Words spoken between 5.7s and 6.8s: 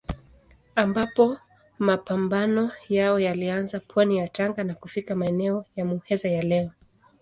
ya Muheza ya leo.